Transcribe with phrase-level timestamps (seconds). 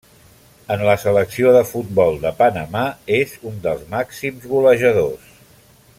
[0.75, 2.85] En la selecció de futbol de Panamà
[3.19, 5.33] és un dels màxims golejadors.